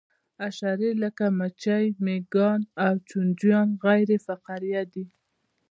[0.39, 5.05] حشرې لکه مچۍ مېږیان او چینجیان غیر فقاریه دي